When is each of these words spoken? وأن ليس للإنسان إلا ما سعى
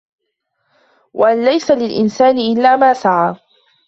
وأن 1.13 1.45
ليس 1.45 1.71
للإنسان 1.71 2.37
إلا 2.37 2.75
ما 2.75 2.93
سعى 2.93 3.35